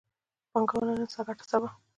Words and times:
پانګونه 0.51 0.91
نن، 0.99 1.09
ګټه 1.27 1.45
سبا 1.51 1.69